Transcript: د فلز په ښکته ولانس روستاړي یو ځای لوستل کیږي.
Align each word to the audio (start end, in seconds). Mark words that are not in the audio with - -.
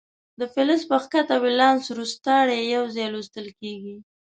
د 0.39 0.41
فلز 0.53 0.81
په 0.89 0.95
ښکته 1.03 1.35
ولانس 1.43 1.83
روستاړي 1.97 2.59
یو 2.75 2.83
ځای 2.95 3.07
لوستل 3.13 3.47
کیږي. 3.59 3.97